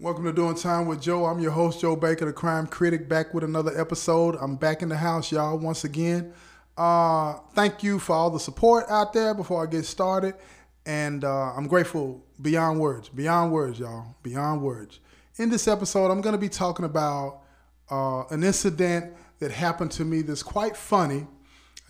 [0.00, 1.26] Welcome to Doing Time with Joe.
[1.26, 4.34] I'm your host, Joe Baker, the crime critic, back with another episode.
[4.40, 6.32] I'm back in the house, y'all, once again.
[6.74, 10.36] Uh, thank you for all the support out there before I get started.
[10.86, 15.00] And uh, I'm grateful beyond words, beyond words, y'all, beyond words.
[15.36, 17.42] In this episode, I'm going to be talking about
[17.90, 21.26] uh, an incident that happened to me that's quite funny.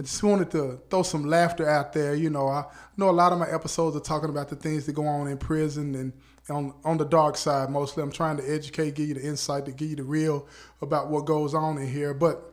[0.00, 2.16] I just wanted to throw some laughter out there.
[2.16, 2.64] You know, I
[2.96, 5.38] know a lot of my episodes are talking about the things that go on in
[5.38, 6.12] prison and
[6.51, 8.03] on on the dark side mostly.
[8.03, 10.46] I'm trying to educate, give you the insight, to give you the real
[10.82, 12.14] about what goes on in here.
[12.14, 12.50] But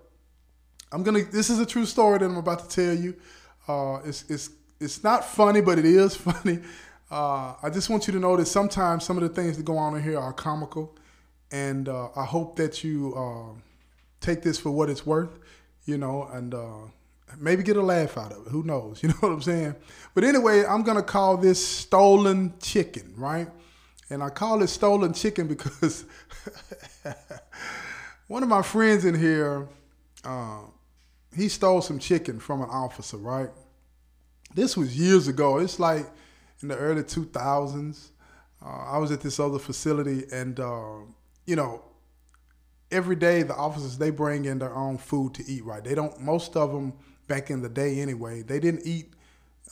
[0.92, 1.24] I'm gonna.
[1.24, 3.16] This is a true story that I'm about to tell you.
[3.68, 6.60] Uh, it's it's it's not funny, but it is funny.
[7.10, 9.78] Uh, I just want you to know that sometimes some of the things that go
[9.78, 10.96] on in here are comical,
[11.52, 13.60] and uh, I hope that you uh,
[14.22, 15.40] take this for what it's worth.
[15.86, 16.88] You know, and uh,
[17.38, 18.50] maybe get a laugh out of it.
[18.52, 19.00] Who knows?
[19.04, 19.76] You know what I'm saying?
[20.14, 23.48] But anyway, I'm gonna call this stolen chicken, right?
[24.10, 26.06] And I call it stolen chicken because
[28.28, 29.68] one of my friends in here,
[30.24, 30.62] uh,
[31.36, 33.50] he stole some chicken from an officer, right?
[34.56, 35.58] This was years ago.
[35.58, 36.06] It's like
[36.62, 38.10] in the early 2000s.
[38.66, 41.00] Uh, I was at this other facility, and uh,
[41.46, 41.84] you know,
[42.92, 45.64] every day the officers they bring in their own food to eat.
[45.64, 45.84] Right?
[45.84, 46.20] They don't.
[46.20, 46.94] Most of them
[47.28, 49.14] back in the day, anyway, they didn't eat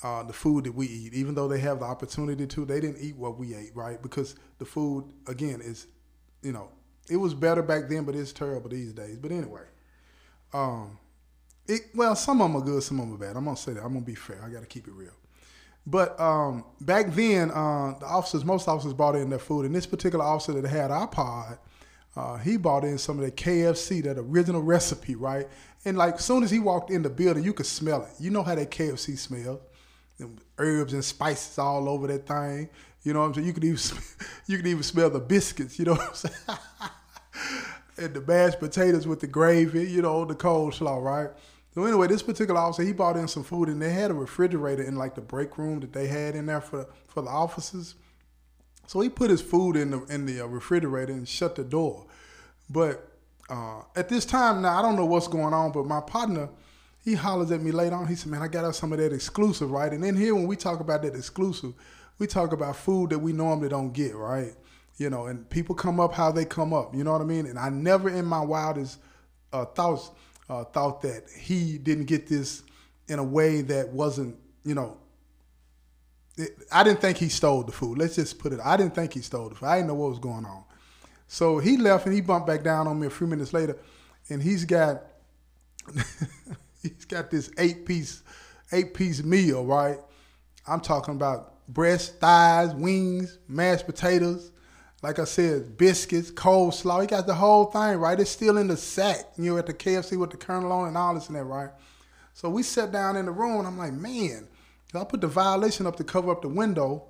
[0.04, 2.66] uh, the food that we eat, even though they have the opportunity to.
[2.66, 4.02] They didn't eat what we ate, right?
[4.02, 5.88] Because the food, again, is,
[6.42, 6.70] you know,
[7.10, 9.18] it was better back then, but it's terrible these days.
[9.18, 9.62] But anyway,
[10.54, 10.98] um,
[11.68, 13.38] it well, some of them are good, some of them are bad.
[13.38, 13.84] I'm gonna say that.
[13.84, 14.44] I'm gonna be fair.
[14.46, 15.14] I got to keep it real.
[15.88, 19.86] But um, back then, uh, the officers, most officers bought in their food, and this
[19.86, 21.60] particular officer that had our pod,
[22.16, 25.48] uh, he bought in some of the KFC, that original recipe, right?
[25.84, 28.10] And like, soon as he walked in the building, you could smell it.
[28.20, 29.60] You know how that KFC smells
[30.58, 32.70] herbs and spices all over that thing.
[33.04, 33.48] You know what I'm saying?
[33.48, 33.80] You could even
[34.48, 35.78] you could even smell the biscuits.
[35.78, 36.60] You know what I'm saying?
[37.98, 39.90] and the mashed potatoes with the gravy.
[39.90, 41.30] You know the coleslaw, right?
[41.74, 44.84] So anyway, this particular officer he bought in some food, and they had a refrigerator
[44.84, 47.96] in like the break room that they had in there for for the officers.
[48.88, 52.06] So he put his food in the in the uh, refrigerator and shut the door.
[52.70, 53.12] But
[53.50, 56.50] uh, at this time now, I don't know what's going on, but my partner
[57.06, 58.08] he hollers at me later on.
[58.08, 60.48] He said, "Man, I got us some of that exclusive, right?" And then here, when
[60.48, 61.74] we talk about that exclusive,
[62.18, 64.56] we talk about food that we normally don't get, right?
[64.98, 66.96] You know, and people come up how they come up.
[66.96, 67.46] You know what I mean?
[67.46, 69.00] And I never, in my wildest
[69.54, 70.10] uh, thoughts,
[70.50, 72.64] uh, thought that he didn't get this
[73.08, 74.98] in a way that wasn't, you know.
[76.38, 78.00] It, I didn't think he stole the food.
[78.00, 78.60] Let's just put it.
[78.64, 79.68] I didn't think he stole the food.
[79.68, 80.64] I didn't know what was going on.
[81.28, 83.78] So he left and he bumped back down on me a few minutes later,
[84.30, 85.04] and he's got.
[86.90, 88.24] he's got this eight piece,
[88.72, 89.98] eight piece meal, right?
[90.68, 94.52] I'm talking about breast, thighs, wings, mashed potatoes,
[95.02, 97.02] like I said, biscuits, coleslaw.
[97.02, 98.20] He got the whole thing, right?
[98.20, 99.26] It's still in the sack.
[99.38, 101.70] You know, at the KFC with the Colonel on and all this and that, right?
[102.34, 104.48] So we sat down in the room and I'm like, man,
[104.94, 107.04] I put the violation up to cover up the window.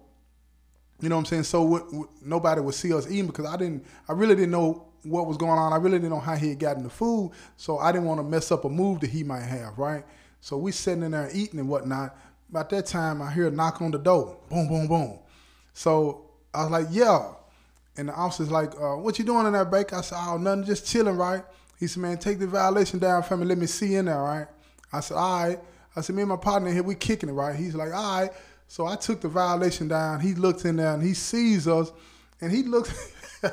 [1.02, 1.44] You know what I'm saying?
[1.44, 5.38] So nobody would see us eating because I didn't, I really didn't know what was
[5.38, 5.74] going on.
[5.74, 8.24] I really didn't know how he had gotten the food, so I didn't want to
[8.24, 10.04] mess up a move that he might have, right?
[10.42, 12.18] So we sitting in there eating and whatnot.
[12.50, 14.38] About that time, I hear a knock on the door.
[14.50, 15.20] Boom, boom, boom.
[15.74, 17.32] So I was like, yeah.
[17.98, 19.96] And the officer's like, uh, what you doing in that Baker?
[19.96, 21.44] I said, oh, nothing, just chilling, right?
[21.80, 23.46] He said, man, take the violation down for me.
[23.46, 24.48] Let me see in there, right?
[24.92, 25.60] I said, all right.
[25.96, 27.56] I said, me and my partner here, we kicking it, right?
[27.56, 28.32] He's like, all right.
[28.68, 30.20] So I took the violation down.
[30.20, 31.92] He looks in there and he sees us
[32.42, 33.14] and he looks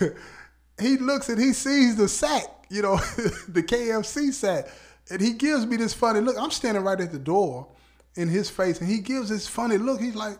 [0.80, 2.96] he looks and he sees the sack, you know,
[3.48, 4.68] the KFC sack.
[5.10, 6.36] And he gives me this funny look.
[6.38, 7.68] I'm standing right at the door
[8.16, 10.00] in his face, and he gives this funny look.
[10.00, 10.38] He's like,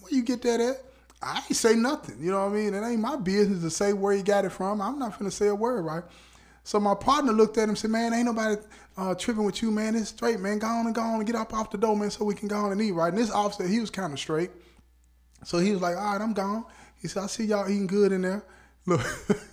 [0.00, 0.82] Where you get that at?
[1.22, 2.16] I ain't say nothing.
[2.20, 2.74] You know what I mean?
[2.74, 4.80] It ain't my business to say where he got it from.
[4.80, 6.04] I'm not gonna say a word, right?
[6.64, 8.56] So my partner looked at him and said, Man, ain't nobody
[8.96, 9.94] uh, tripping with you, man.
[9.94, 10.58] It's straight, man.
[10.58, 12.48] Go on and go on and get up off the door, man, so we can
[12.48, 13.08] go on and eat, right?
[13.12, 14.50] And this officer, he was kind of straight.
[15.44, 16.64] So he was like, All right, I'm gone.
[17.04, 18.42] He said, I see y'all eating good in there.
[18.86, 19.02] Look,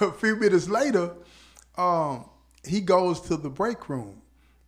[0.00, 1.12] a few minutes later,
[1.78, 2.28] um,
[2.66, 4.20] he goes to the break room.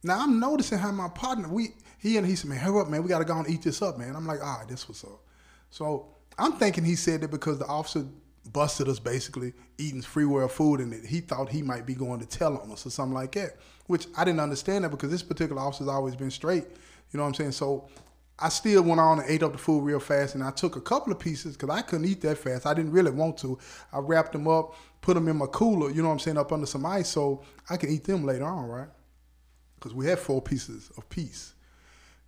[0.04, 3.02] Now I'm noticing how my partner, we he and he said, man, hurry up, man,
[3.02, 4.14] we gotta go and eat this up, man.
[4.14, 5.18] I'm like, all right, this was up.
[5.70, 6.06] So
[6.38, 8.06] I'm thinking he said that because the officer
[8.52, 12.58] busted us basically eating free food and he thought he might be going to tell
[12.58, 13.56] on us or something like that.
[13.88, 16.62] Which I didn't understand that because this particular officer's always been straight.
[17.10, 17.52] You know what I'm saying?
[17.52, 17.88] So
[18.38, 20.80] I still went on and ate up the food real fast, and I took a
[20.80, 22.66] couple of pieces because I couldn't eat that fast.
[22.66, 23.58] I didn't really want to.
[23.92, 26.52] I wrapped them up, put them in my cooler, you know what I'm saying, up
[26.52, 28.88] under some ice so I can eat them later on, right?
[29.76, 31.54] Because we had four pieces of piece.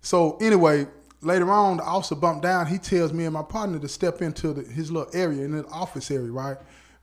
[0.01, 0.87] So anyway,
[1.21, 2.65] later on, the officer bumped down.
[2.65, 5.65] He tells me and my partner to step into the, his little area in the
[5.67, 6.57] office area, right?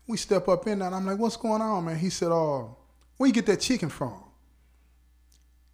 [0.08, 2.76] We step up in there, and I'm like, "What's going on, man?" He said, "Oh,
[3.17, 4.14] where you get that chicken from?"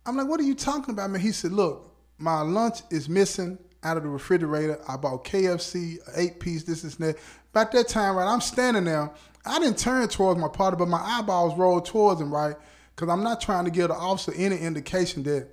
[0.04, 3.58] I'm like, "What are you talking about, man?" He said, "Look, my lunch is missing
[3.82, 4.80] out of the refrigerator.
[4.88, 7.16] I bought KFC, eight piece, this, is that."
[7.50, 9.10] About that time, right, I'm standing there.
[9.44, 12.56] I didn't turn towards my partner, but my eyeballs rolled towards him, right?
[12.94, 15.48] Because I'm not trying to give the officer any indication that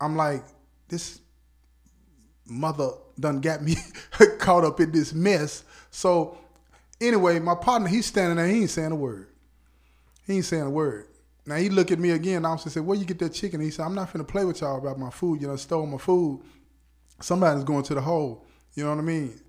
[0.00, 0.42] I'm like,
[0.88, 1.20] this
[2.46, 3.76] mother done got me
[4.38, 5.64] caught up in this mess.
[5.90, 6.38] So
[7.00, 9.28] anyway, my partner, he's standing there, he ain't saying a word.
[10.26, 11.06] He ain't saying a word.
[11.46, 13.60] Now he look at me again, the officer said, Where you get that chicken?
[13.60, 15.40] He said, I'm not finna play with y'all about my food.
[15.40, 16.42] You know, stole my food.
[17.20, 18.46] Somebody's going to the hole.
[18.74, 19.40] You know what I mean?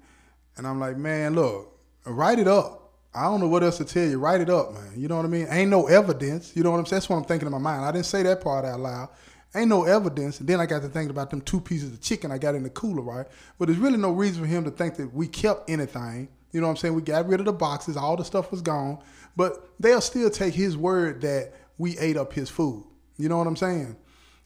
[0.58, 2.82] And I'm like, man, look, write it up.
[3.14, 4.20] I don't know what else to tell you.
[4.20, 4.92] Write it up, man.
[4.98, 5.48] You know what I mean?
[5.50, 6.52] Ain't no evidence.
[6.54, 6.98] You know what I'm saying?
[6.98, 7.86] That's what I'm thinking in my mind.
[7.86, 9.10] I didn't say that part out loud.
[9.56, 10.42] Ain't no evidence.
[10.42, 12.64] And then I got to thinking about them two pieces of chicken I got in
[12.64, 13.26] the cooler, right?
[13.58, 16.28] But there's really no reason for him to think that we kept anything.
[16.52, 16.94] You know what I'm saying?
[16.94, 17.96] We got rid of the boxes.
[17.96, 19.00] All the stuff was gone.
[19.38, 22.86] But they'll still take his word that we ate up his food.
[23.18, 23.98] You know what I'm saying?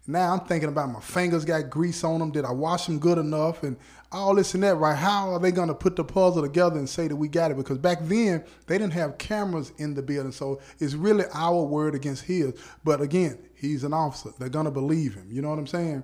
[0.08, 2.31] Now I'm thinking about my fingers got grease on them.
[2.31, 3.62] Did I wash them good enough?
[3.62, 3.78] And
[4.12, 4.98] all this and that, right?
[4.98, 7.58] How are they going to put the puzzle together and say that we got it?
[7.58, 10.31] Because back then, they didn't have cameras in the building.
[10.31, 12.54] So it's really our word against his.
[12.84, 14.31] But again, he's an officer.
[14.40, 15.28] They're going to believe him.
[15.31, 16.04] You know what I'm saying?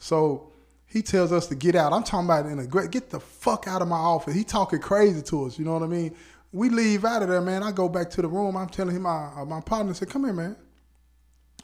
[0.00, 0.50] So
[0.86, 1.92] he tells us to get out.
[1.92, 4.34] I'm talking about in a great, get the fuck out of my office.
[4.34, 5.58] He talking crazy to us.
[5.58, 6.16] You know what I mean?
[6.52, 7.62] We leave out of there, man.
[7.62, 8.56] I go back to the room.
[8.56, 10.56] I'm telling him, my, uh, my partner said, come here, man.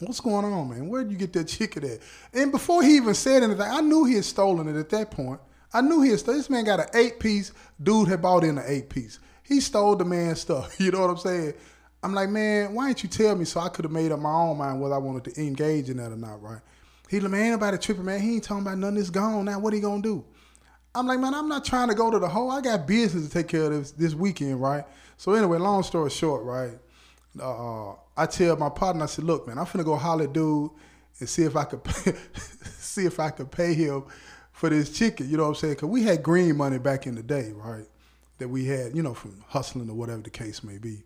[0.00, 0.88] What's going on, man?
[0.88, 2.00] Where'd you get that chicken at?
[2.32, 5.40] And before he even said anything, I knew he had stolen it at that point.
[5.72, 7.52] I knew he had stolen This man got an eight piece.
[7.82, 9.20] Dude had bought in an eight piece.
[9.42, 10.76] He stole the man's stuff.
[10.80, 11.54] You know what I'm saying?
[12.02, 14.32] I'm like, man, why didn't you tell me so I could have made up my
[14.32, 16.60] own mind whether I wanted to engage in that or not, right?
[17.08, 18.20] He like, man, ain't nobody tripping, man.
[18.20, 19.58] He ain't talking about nothing that's gone now.
[19.58, 20.24] What he gonna do?
[20.94, 22.50] I'm like, man, I'm not trying to go to the hole.
[22.50, 24.84] I got business to take care of this this weekend, right?
[25.16, 26.78] So anyway, long story short, right?
[27.40, 30.70] Uh, I tell my partner, I said, look, man, I'm finna go holler dude
[31.18, 32.14] and see if I could pay,
[32.78, 34.04] see if I could pay him
[34.52, 35.28] for this chicken.
[35.28, 35.76] You know what I'm saying?
[35.76, 37.86] Cause we had green money back in the day, right?
[38.38, 41.02] That we had, you know, from hustling or whatever the case may be.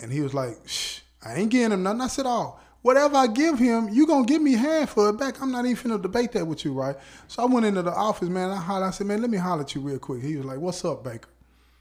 [0.00, 2.00] And he was like, Shh, I ain't getting him nothing.
[2.00, 5.40] I said, oh, whatever I give him, you gonna give me half for it back.
[5.40, 6.96] I'm not even gonna debate that with you, right?
[7.28, 8.50] So I went into the office, man.
[8.50, 10.22] I hollered, I said, man, let me holler at you real quick.
[10.22, 11.28] He was like, what's up, Baker?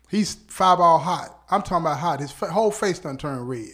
[0.09, 1.43] He's five all hot.
[1.51, 2.19] I'm talking about hot.
[2.19, 3.69] His whole face done turned red.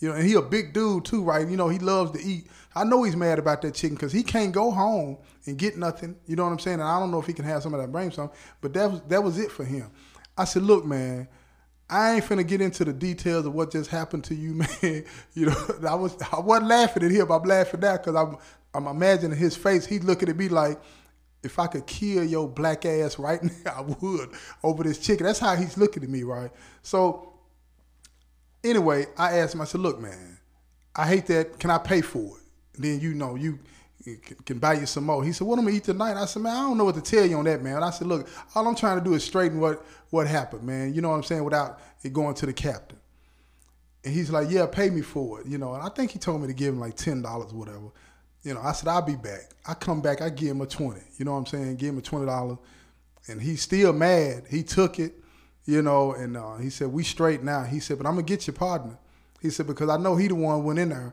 [0.00, 1.48] You know, and he a big dude too, right?
[1.48, 2.46] You know, he loves to eat.
[2.74, 6.14] I know he's mad about that chicken because he can't go home and get nothing.
[6.26, 6.80] You know what I'm saying?
[6.80, 8.30] And I don't know if he can have some of that brain some,
[8.60, 9.90] but that was that was it for him.
[10.36, 11.26] I said, look, man,
[11.90, 15.04] I ain't finna get into the details of what just happened to you, man.
[15.34, 17.30] you know, I was I wasn't laughing at him.
[17.30, 18.36] I'm laughing now because I'm
[18.74, 19.86] I'm imagining his face.
[19.86, 20.78] He's looking at me like,
[21.42, 24.30] if I could kill your black ass right now, I would
[24.62, 25.24] over this chicken.
[25.24, 26.50] That's how he's looking at me, right?
[26.82, 27.32] So
[28.62, 30.38] anyway, I asked him, I said, look, man,
[30.94, 31.58] I hate that.
[31.58, 32.42] Can I pay for it?
[32.76, 33.58] And then you know, you
[34.44, 35.24] can buy you some more.
[35.24, 36.16] He said, what am I eat tonight?
[36.16, 37.82] I said, man, I don't know what to tell you on that, man.
[37.82, 40.94] I said, look, all I'm trying to do is straighten what, what happened, man.
[40.94, 41.44] You know what I'm saying?
[41.44, 42.98] Without it going to the captain.
[44.04, 45.74] And he's like, yeah, pay me for it, you know.
[45.74, 47.90] And I think he told me to give him like $10 or whatever.
[48.42, 49.50] You know, I said, I'll be back.
[49.66, 51.00] I come back, I give him a 20.
[51.18, 51.76] You know what I'm saying?
[51.76, 52.58] Give him a $20.
[53.28, 54.44] And he's still mad.
[54.48, 55.12] He took it,
[55.66, 57.64] you know, and uh, he said, we straight now.
[57.64, 58.96] He said, but I'm to get your partner.
[59.42, 61.12] He said, because I know he the one went in there.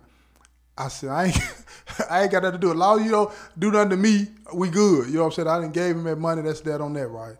[0.78, 1.36] I said, I ain't,
[2.10, 2.72] I ain't got nothing to do.
[2.72, 5.08] As long as you don't do nothing to me, we good.
[5.08, 5.48] You know what I'm saying?
[5.48, 6.42] I didn't gave him that money.
[6.42, 7.36] That's that on that, right?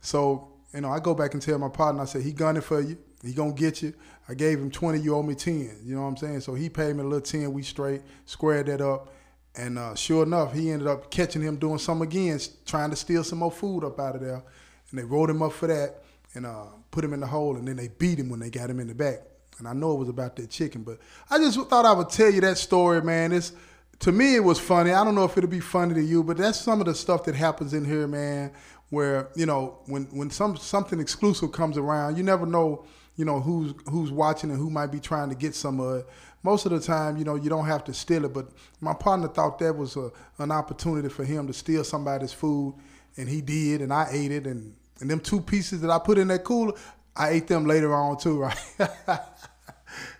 [0.00, 2.80] So, you know, I go back and tell my partner, I said, he gunning for
[2.80, 2.98] you.
[3.22, 3.94] He gonna get you.
[4.28, 5.80] I gave him 20, you owe me 10.
[5.82, 6.40] You know what I'm saying?
[6.40, 9.12] So he paid me a little 10, we straight, squared that up.
[9.56, 13.24] And uh, sure enough, he ended up catching him doing some again, trying to steal
[13.24, 14.42] some more food up out of there.
[14.90, 16.02] And they rolled him up for that
[16.34, 17.56] and uh, put him in the hole.
[17.56, 19.20] And then they beat him when they got him in the back.
[19.58, 20.98] And I know it was about that chicken, but
[21.30, 23.32] I just thought I would tell you that story, man.
[23.32, 23.52] It's
[24.00, 24.92] to me it was funny.
[24.92, 27.24] I don't know if it'll be funny to you, but that's some of the stuff
[27.24, 28.52] that happens in here, man.
[28.90, 32.86] Where you know when when some something exclusive comes around, you never know
[33.16, 36.06] you know who's who's watching and who might be trying to get some of it.
[36.42, 38.48] Most of the time, you know, you don't have to steal it, but
[38.80, 42.76] my partner thought that was a, an opportunity for him to steal somebody's food,
[43.16, 46.16] and he did, and I ate it, and and them two pieces that I put
[46.16, 46.72] in that cooler,
[47.14, 48.58] I ate them later on too, right?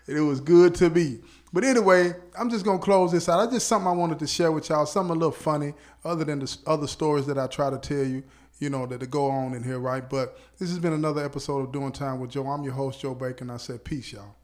[0.07, 1.19] it was good to me.
[1.51, 3.39] But anyway, I'm just gonna close this out.
[3.39, 4.85] That's just something I wanted to share with y'all.
[4.85, 5.73] Something a little funny,
[6.05, 8.23] other than the other stories that I try to tell you
[8.59, 10.07] you know, that to go on in here, right?
[10.07, 12.47] But this has been another episode of Doing Time with Joe.
[12.47, 13.49] I'm your host, Joe Baker.
[13.51, 14.35] I said, peace, y'all.